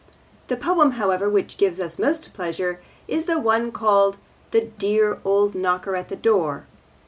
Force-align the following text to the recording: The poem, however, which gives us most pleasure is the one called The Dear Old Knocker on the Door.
The 0.47 0.57
poem, 0.57 0.93
however, 0.93 1.29
which 1.29 1.57
gives 1.59 1.79
us 1.79 1.99
most 1.99 2.33
pleasure 2.33 2.81
is 3.07 3.25
the 3.25 3.37
one 3.39 3.71
called 3.71 4.17
The 4.49 4.61
Dear 4.61 5.19
Old 5.23 5.53
Knocker 5.53 5.95
on 5.95 6.05
the 6.07 6.15
Door. 6.15 6.65